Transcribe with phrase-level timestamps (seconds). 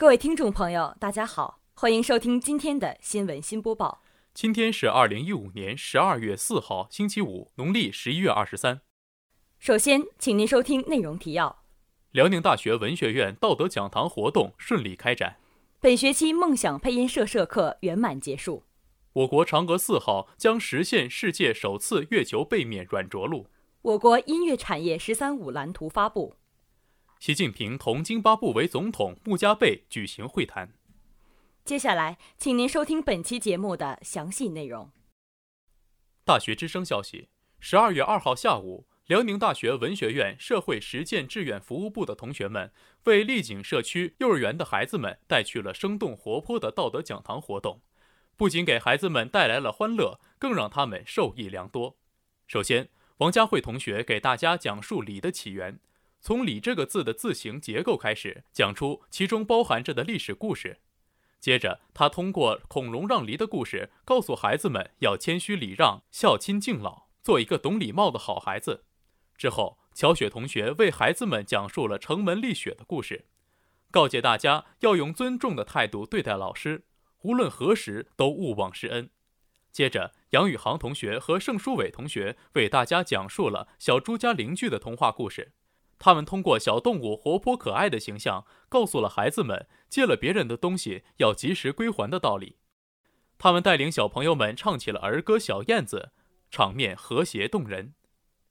[0.00, 4.02] 各位听众朋友，大家好，欢迎收听今天的新闻新播报。
[4.32, 8.80] 今天是二零一五年十二月四号，星期五，农历十一月二十三。
[9.58, 11.64] 首先，请您收听内容提要：
[12.12, 15.36] 辽宁大学文学院道德讲堂活动顺利开展，
[15.80, 18.62] 本学期梦想配音社社课圆满结束，
[19.12, 23.48] 我国嫦娥四号将实现世界首次月球背面软着陆，
[23.82, 26.36] 我国音乐产业“十三五”蓝图发布。
[27.20, 30.72] 习近平同津巴布韦总统穆加贝举行会谈。
[31.66, 34.90] 接下来，请您收听本期节目的详细内容。
[36.24, 42.72] 大学之声消息：十二月二号下午，辽宁大学文学院社会实践志愿服务部的同学们
[43.04, 47.82] 为丽景社区幼儿园的孩子们带去了生动活泼的道德讲堂活动，
[48.38, 51.98] 不仅给孩子们带来了欢乐，更让他们受益良多。
[52.46, 55.78] 首先，王佳慧同学给大家讲述礼的起源。
[56.20, 60.80] 从“礼”这个字的字形结构开始，讲出其中包含着的历史故事。
[61.40, 68.84] 接着，他通过孔融让梨的故事，告诉孩子们要谦虚礼让、孝亲敬老，做一个懂礼貌的好孩子。
[69.38, 73.24] 之后，乔雪同学为孩子们讲述了城门立雪的故事，
[73.90, 76.84] 告诫大家要用尊重的态度对待老师，
[77.22, 79.08] 无论何时都勿忘师恩。
[79.72, 85.54] 接着，杨宇航同学和盛书伟同学为大家讲述了小猪家邻居的童话故事。
[86.00, 92.56] 他们通过小动物活泼可爱的形象，告诉了孩子们借了别人的东西要及时归还的道理。
[93.38, 96.12] 他们带领小朋友们唱起了儿歌《小燕子》，
[96.50, 97.92] 场面和谐动人。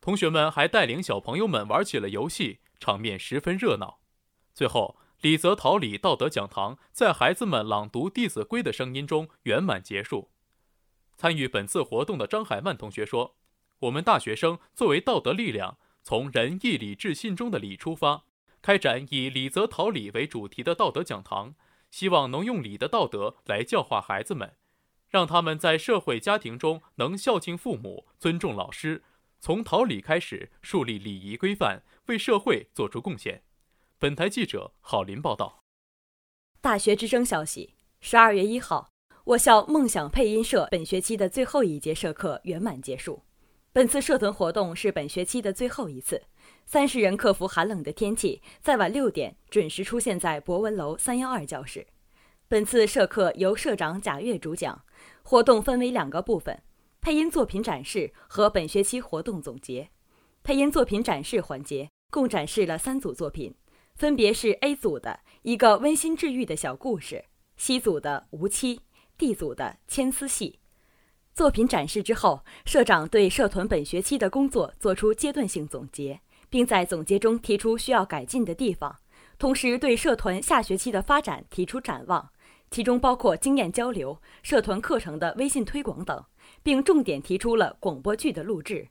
[0.00, 3.98] 同学们还带领小朋友们玩起了游戏，场面十分热闹。
[4.54, 10.30] 最后，李泽桃李道德讲堂在孩子们朗读《弟子规》的声音中圆满结束。
[11.16, 13.36] 参与本次活动的张海曼同学说
[13.80, 18.24] ：“我们大学生作为道德力量。”从仁义礼智信中的礼出发，
[18.60, 21.54] 开展以礼则桃礼为主题的道德讲堂，
[21.90, 24.56] 希望能用礼的道德来教化孩子们，
[25.08, 29.04] 让他们在社会家庭中能孝敬父母、尊重老师，
[29.38, 33.42] 从桃礼开始树立礼仪规范，为社会做出贡献。
[33.98, 35.62] 本台记者郝林报道。
[36.60, 38.90] 大学之声消息：十二月一号，
[39.24, 43.22] 我校梦想配音社本学期的最后一节社课圆满结束。
[43.74, 46.20] 本次社团活动是本学期的最后一次，
[46.66, 51.86] 三十人克服寒冷的天气，在晚六点准时出现在博文楼三幺二教室。
[52.48, 54.84] 本次社课由社长贾跃主讲，
[55.22, 56.62] 活动分为两个部分：
[57.00, 59.88] 配音作品展示和本学期活动总结。
[60.42, 63.54] 配音作品展示环节共展示了三组作品，
[63.94, 67.24] 分别是 A 组的一个温馨治愈的小故事
[67.56, 68.82] ，C 组的无期
[69.16, 70.58] ，D 组的牵丝戏。
[71.34, 76.20] 作品展示之后，社长对社团本学期的工作作出阶段性总结，
[76.50, 78.94] 并在总结中提出需要改进的地方，
[79.38, 82.30] 同时对社团下学期的发展提出展望，
[82.70, 86.22] 其中包括经验交流、社团课程的微信推广等，
[86.62, 88.88] 并重点提出了广播剧的录制。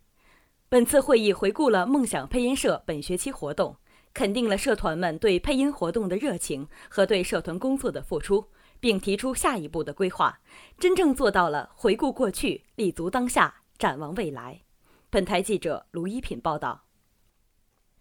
[0.68, 3.76] 本次会议回顾了梦想配音社本学期活动，
[4.16, 8.48] 肯定了社团们对配音活动的热情和对社团工作的付出。
[8.82, 10.42] 并提出下一步的规划，
[10.78, 14.64] 真正做到了回顾过去、立足当下、展望未来。
[15.10, 16.86] 本台记者卢一品报道。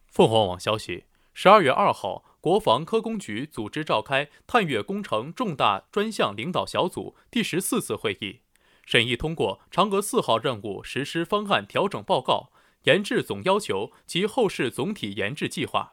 [0.09, 1.05] 凤凰网消息：
[1.35, 8.41] 十二月二号，国防科工局组织召开探月工程重大专项领导小组第十四次会议，
[8.87, 12.51] 审议通过嫦娥四号任务实施方案调整报告、
[12.85, 15.93] 研制总要求及后市总体研制计划。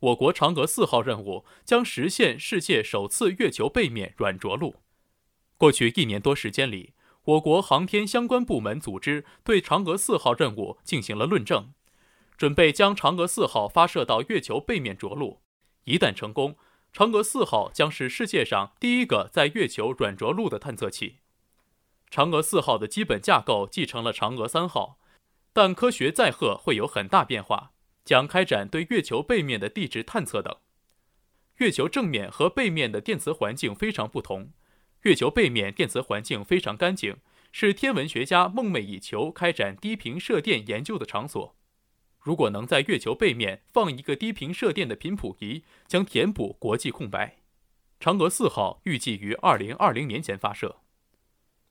[0.00, 4.76] 我国嫦娥四号任务将实现世界首次月球背面软着陆。
[5.56, 6.94] 过去一年多时间里，
[7.24, 11.72] 我国航天相关部门组织对嫦娥四号任务进行了论证，
[12.36, 15.40] 准备将嫦娥四号发射到月球背面着陆。
[15.84, 16.56] 一旦成功，
[16.94, 21.16] 嫦娥四号将是世界上第一个在月球软着陆的探测器。
[22.08, 24.98] 嫦娥四号的基本架构继承了嫦娥三号，
[25.52, 27.72] 但科学载荷会有很大变化。
[28.08, 30.56] 将开展对月球背面的地质探测等。
[31.58, 34.50] 月球正面和背面的电磁环境非常不同，
[35.02, 37.18] 月球背面电磁环境非常干净，
[37.52, 41.54] 是天文学家梦寐以求开展低频射电研究的场所。
[42.18, 47.36] 如果能在月球背面放一个低频射电的频谱仪，将填补国际空白。
[48.00, 50.76] 嫦娥四号预计于二零二零年前发射。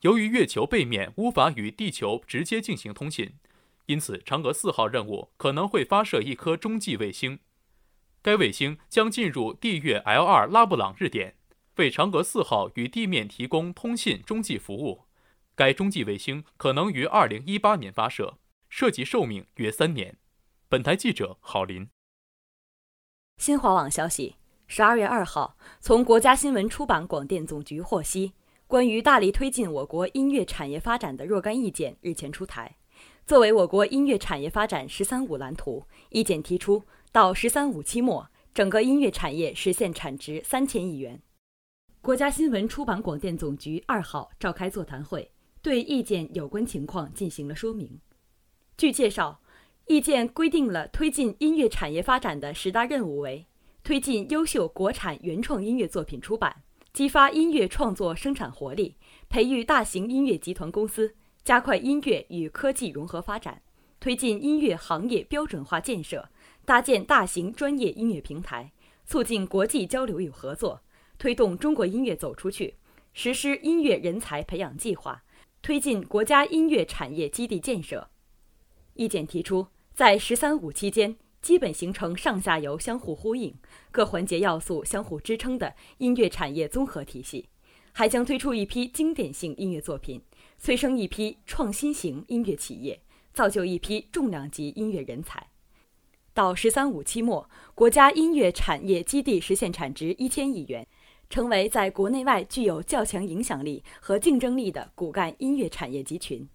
[0.02, 3.40] 由于月球背面无法与地球直接进行通信。
[3.88, 7.40] 因此，嫦娥四号任务可能会发射一颗中继卫星，
[8.22, 11.36] 该卫星将进入地月 L2 拉布朗日点，
[11.78, 15.06] 为嫦娥四号与地面提供通信中继服务。
[15.56, 18.38] 该中继卫星可能于2018年发射，
[18.70, 20.18] 设计寿命约三年。
[20.68, 21.90] 本台记者郝林。
[23.38, 24.36] 新华网消息：
[24.68, 28.34] 十二月二号，从国家新闻出版广电总局获悉，
[28.68, 32.76] 关于大力推进我国音乐产业发展的若干意见日前出台。
[33.28, 41.22] 作为我国音乐产业发展“十三五”蓝图，意见提出，到“十三五”期末，整个音乐产业实现产值三千亿元。
[42.00, 45.30] 国家新闻出版广电总局二号召开座谈会，
[45.62, 48.00] 对意见有关情况进行了说明。
[48.78, 49.42] 据介绍，
[49.88, 53.46] 意见规定了推进音乐产业发展的十大任务为：
[53.84, 56.64] 推进优秀国产原创音乐作品出版，
[56.94, 58.96] 激发音乐创作生产活力，
[59.28, 61.17] 培育大型音乐集团公司。
[61.48, 63.62] 加快音乐与科技融合发展，
[64.02, 66.28] 推进音乐行业标准化建设，
[66.66, 68.74] 搭建大型专业音乐平台，
[69.06, 70.82] 促进国际交流与合作，
[71.18, 72.76] 推动中国音乐走出去，
[73.14, 75.24] 实施音乐人才培养计划，
[75.62, 78.10] 推进国家音乐产业基地建设。
[78.96, 83.56] 意见提出，在“十三五”期间，基本形成上下游相互呼应、
[83.90, 87.48] 各环节要素相互支撑的音乐产业综合体系，
[87.94, 90.22] 还将推出一批经典性音乐作品。
[90.58, 93.00] 催生一批创新型音乐企业，
[93.34, 95.48] 造就一批重量级音乐人才。
[96.34, 100.86] 到“十三五”期末，国家音乐产业基地实现产值一千亿元，
[101.30, 106.48] 成为在国内外具有较强影响力和竞争力的骨干音乐产业集群。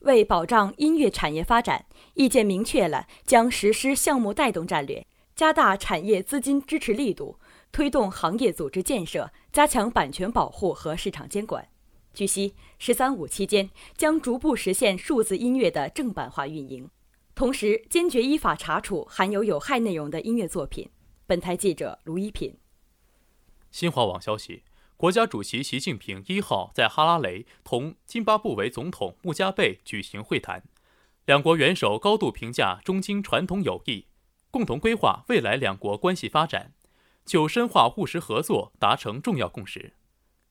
[0.00, 7.38] 为保障音乐产业发展，意见明确了将实施项目带动战略，加大产业资金支持力度，
[7.70, 11.68] 推动行业组织建设，加强版权保护和市场监管。
[12.14, 16.90] 据悉，“十三五”期间将逐步实现数字音乐的正版化运营，
[17.34, 20.90] 同时坚决依法查处含有有害内容的音乐作品。
[21.26, 22.58] 本台记者卢一品。
[23.70, 24.62] 新华网消息：
[24.98, 30.62] 国家主席习近平一号在哈拉雷同津巴布韦总统穆加贝举行会谈，
[31.24, 34.04] 两国元首高度评价中津传统友谊，
[34.50, 36.74] 共同规划未来两国关系发展，
[37.24, 39.94] 就深化务实合作达成重要共识。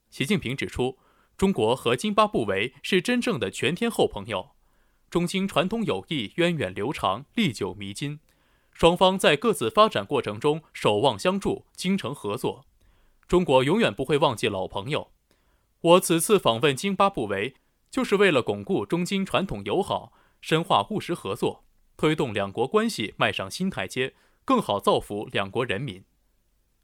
[0.10, 0.98] 习近平指出。
[1.38, 4.52] 中国和津巴布韦是真正的全天候朋友，
[5.10, 8.20] 中津传统友谊源远流长、历久弥新，
[8.72, 12.66] 双方在各自发展过程中守望相助、精诚合作。
[13.28, 15.12] 中国永远不会忘记老朋友。
[15.82, 17.56] 我此次访问津巴布韦，
[17.90, 21.64] 就是为了巩固中津传统友好，深化务实合作，
[21.98, 24.14] 推动两国关系迈上新台阶，
[24.46, 26.04] 更好造福两国人民。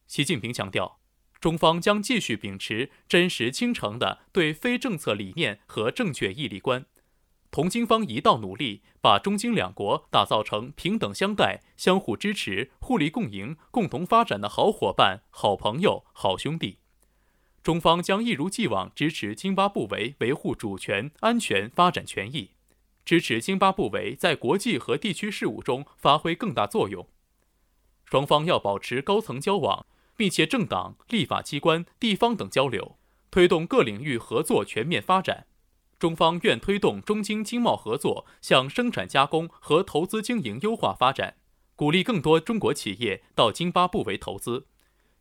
[0.08, 0.97] 习近平强调。
[1.39, 6.86] 中方将继续秉持真实清诚的对非政策理念和正确义利观，
[7.51, 16.80] 同津方一道努力，把中津两国打造成平等相待、相互支持、互利共赢、共同发展的好伙伴、好朋友、好兄弟。
[17.62, 22.51] 中方将一如既往支持津巴布韦维护主权、安全、发展权益，
[23.06, 27.07] 支持津巴布韦在国际和地区事务中发挥更大作用。
[28.06, 29.86] 双方要保持高层交往。
[30.18, 32.98] 密切政党、立法机关、地方等交流，
[33.30, 35.46] 推动各领域合作全面发展。
[36.00, 41.38] 中方愿推动中京经贸合作向生产加工和投资经营优化发展，
[41.75, 44.68] 鼓励更多中国企业到津巴布韦投资，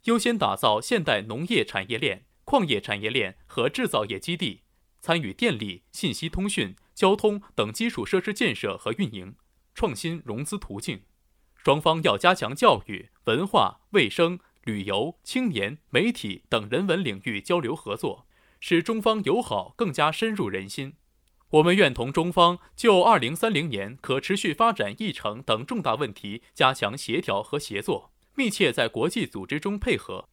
[0.04, 4.62] 优先打造现代农业产业链、矿业产业链和制造业基地，
[5.00, 9.34] 参与电力、信息通讯、交通等基础设施建设和运营，
[9.74, 11.02] 创新融资途径。
[11.54, 14.40] 双方要加强教育、文化、卫生。
[14.66, 18.26] 旅游、青年、媒体等人文领域交流合作，
[18.58, 20.94] 使中方友好更加深入人心。
[21.50, 30.28] 我们愿同中方就二零三零年可持续发展议程等重大问题加强协调和协作，密切在国际组织中配合，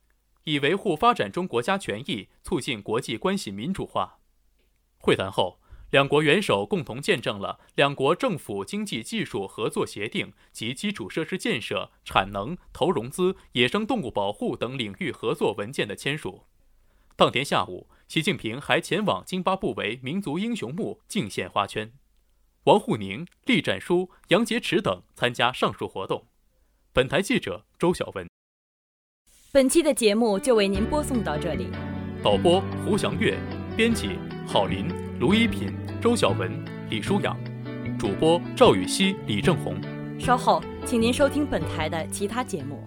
[0.45, 4.17] 以维护发展中国家权益，促进国际关系民主化。
[4.97, 5.59] 会谈后。
[5.93, 16.45] 两国元首共同见证了两国政府经济技术合作协定及基础设施建设、产能、投融资、野生动物保护等领域合作文件的签署。
[17.15, 21.93] 当天下午，习近平还前往津巴布韦民族英雄墓敬献花圈。
[22.63, 26.25] 王沪宁、栗战书、杨洁篪等参加上述活动。
[26.91, 28.27] 本台记者周晓文。
[29.51, 31.67] 本期的节目就为您播送到这里。
[32.23, 33.37] 导播胡祥月，
[33.77, 34.87] 编辑郝林、
[35.19, 35.71] 卢一品。
[36.01, 36.51] 周晓文、
[36.89, 37.37] 李舒阳，
[37.97, 39.77] 主播赵雨熙、李正红。
[40.19, 42.83] 稍后，请您收听本台的其他节目。